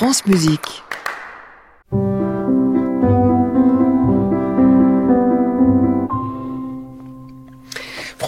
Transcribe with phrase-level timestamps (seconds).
[0.00, 0.82] France Musique.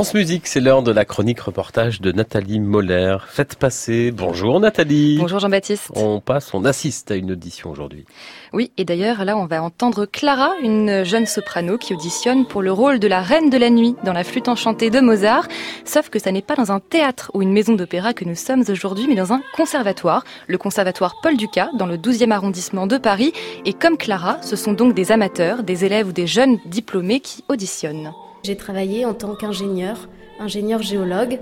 [0.02, 3.18] France Musique, c'est l'heure de la chronique reportage de Nathalie Moller.
[3.28, 4.10] Faites passer.
[4.10, 5.16] Bonjour Nathalie.
[5.20, 5.92] Bonjour Jean-Baptiste.
[5.94, 8.04] On passe, on assiste à une audition aujourd'hui.
[8.52, 12.72] Oui, et d'ailleurs là on va entendre Clara, une jeune soprano qui auditionne pour le
[12.72, 15.46] rôle de la reine de la nuit dans la flûte enchantée de Mozart.
[15.84, 18.64] Sauf que ça n'est pas dans un théâtre ou une maison d'opéra que nous sommes
[18.68, 23.32] aujourd'hui, mais dans un conservatoire, le conservatoire Paul Ducas, dans le 12e arrondissement de Paris.
[23.64, 27.44] Et comme Clara, ce sont donc des amateurs, des élèves ou des jeunes diplômés qui
[27.48, 28.10] auditionnent.
[28.44, 30.08] J'ai travaillé en tant qu'ingénieur,
[30.40, 31.38] ingénieur géologue.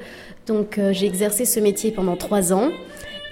[0.46, 2.68] Donc euh, j'ai exercé ce métier pendant trois ans.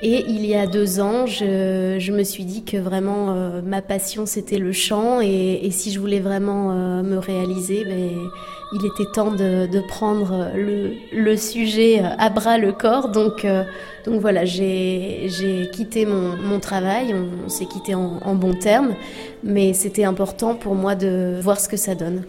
[0.01, 3.83] Et il y a deux ans, je, je me suis dit que vraiment euh, ma
[3.83, 8.31] passion c'était le chant et, si je voulais vraiment euh, me réaliser, ben,
[8.73, 13.09] il était temps de, de prendre le, le, sujet à bras le corps.
[13.09, 13.45] Donc,
[14.05, 15.29] donc voilà, j'ai
[15.73, 18.95] quitté mon, mon, travail, on, on s'est quitté en, en bons termes,
[19.43, 22.23] mais c'était important pour moi de voir ce que ça donne.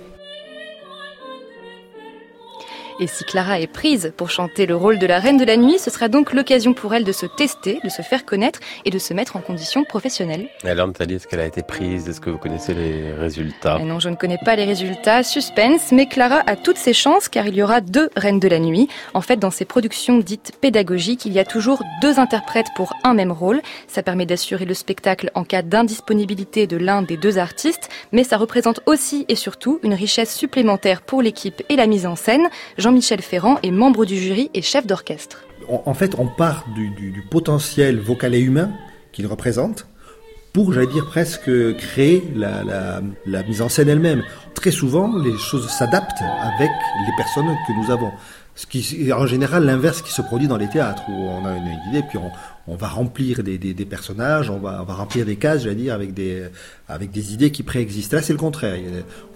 [3.01, 5.79] Et si Clara est prise pour chanter le rôle de la reine de la nuit,
[5.79, 8.99] ce sera donc l'occasion pour elle de se tester, de se faire connaître et de
[8.99, 10.49] se mettre en condition professionnelle.
[10.65, 12.09] Alors Nathalie, est-ce qu'elle a été prise?
[12.09, 13.77] Est-ce que vous connaissez les résultats?
[13.79, 15.23] Et Non, je ne connais pas les résultats.
[15.23, 18.59] Suspense, mais Clara a toutes ses chances car il y aura deux reines de la
[18.59, 18.89] nuit.
[19.13, 23.13] En fait, dans ces productions dites pédagogiques, il y a toujours deux interprètes pour un
[23.13, 23.61] même rôle.
[23.87, 28.35] Ça permet d'assurer le spectacle en cas d'indisponibilité de l'un des deux artistes, mais ça
[28.35, 32.49] représente aussi et surtout une richesse supplémentaire pour l'équipe et la mise en scène.
[32.89, 35.43] Jean-Michel Ferrand est membre du jury et chef d'orchestre.
[35.67, 38.71] En fait, on part du, potentiel vocal et humain
[39.11, 39.85] qu'il représente
[40.53, 44.23] pour, j'allais dire, presque créer la mise en scène elle-même.
[44.59, 46.69] Très souvent, les choses s'adaptent avec
[47.07, 48.11] les personnes que nous avons.
[48.55, 51.89] Ce qui en général l'inverse qui se produit dans les théâtres, où on a une
[51.89, 52.19] idée, puis
[52.67, 53.57] on, va remplir des,
[53.89, 58.15] personnages, on va, remplir des cases, j'allais dire, avec des, idées qui préexistent.
[58.15, 58.77] Là, c'est le contraire.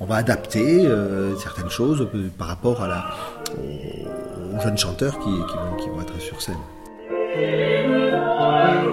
[0.01, 2.05] On va adapter euh, certaines choses
[2.37, 3.15] par rapport à
[3.57, 5.31] aux, jeunes chanteurs qui,
[5.81, 6.57] qui vont être sur scène.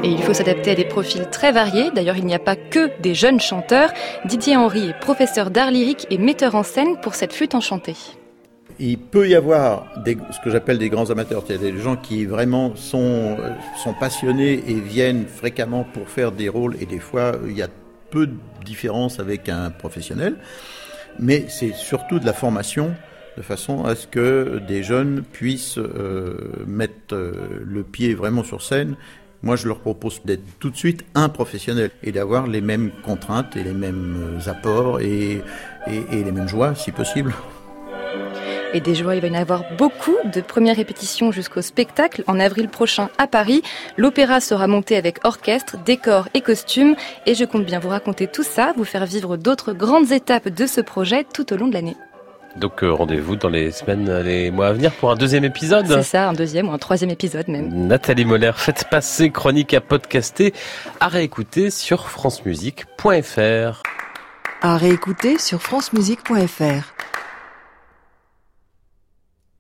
[0.02, 1.90] Et il faut s'adapter à des profils très variés.
[1.94, 3.92] D'ailleurs, il n'y a pas que des jeunes chanteurs.
[4.24, 7.96] Didier Henry est professeur d'art lyrique et metteur en scène pour cette flûte enchantée
[8.82, 12.24] il peut y avoir des, ce que j'appelle des grands amateurs, c'est-à-dire des gens qui
[12.24, 13.36] vraiment sont,
[13.76, 17.68] sont passionnés et viennent fréquemment pour faire des rôles, et des fois il y a
[18.10, 20.36] peu de différence avec un professionnel,
[21.18, 22.94] mais c'est surtout de la formation
[23.36, 27.32] de façon à ce que des jeunes puissent euh, mettre euh,
[27.64, 28.96] le pied vraiment sur scène.
[29.42, 33.56] Moi, je leur propose d'être tout de suite un professionnel et d'avoir les mêmes contraintes
[33.56, 35.42] et les mêmes apports et,
[35.86, 37.32] et, et les mêmes joies, si possible
[38.72, 39.14] et des joies.
[39.14, 43.26] Il va y en avoir beaucoup de premières répétitions jusqu'au spectacle en avril prochain à
[43.26, 43.62] Paris.
[43.96, 46.96] L'opéra sera monté avec orchestre, décor et costumes.
[47.26, 50.66] Et je compte bien vous raconter tout ça, vous faire vivre d'autres grandes étapes de
[50.66, 51.96] ce projet tout au long de l'année.
[52.56, 55.86] Donc euh, rendez-vous dans les semaines, les mois à venir pour un deuxième épisode.
[55.86, 57.86] C'est ça, un deuxième ou un troisième épisode même.
[57.86, 60.52] Nathalie Moller, faites passer chronique à podcaster,
[60.98, 63.82] à réécouter sur francemusique.fr.
[64.62, 66.99] À réécouter sur francemusique.fr.